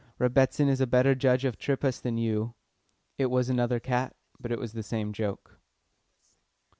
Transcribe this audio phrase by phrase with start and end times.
[0.19, 2.55] Rebbitzin is a better judge of triphas than you."
[3.19, 5.59] It was another cat, but it was the same joke.